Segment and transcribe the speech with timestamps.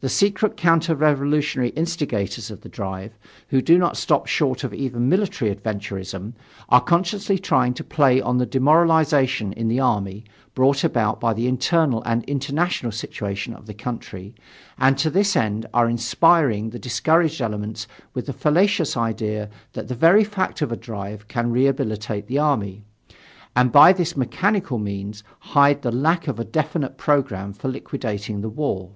[0.00, 3.18] "The secret counter revolutionary instigators of the drive,
[3.48, 6.32] who do not stop short even of military adventurism,
[6.70, 11.48] are consciously trying to play on the demoralization in the army, brought about by the
[11.48, 14.34] internal and international situation of the country,
[14.78, 19.94] and to this end are inspiring the discouraged elements with the fallacious idea that the
[19.94, 22.84] very fact of a drive can rehabilitate the army
[23.54, 28.48] and by this mechanical means hide the lack of a definite program for liquidating the
[28.48, 28.92] war.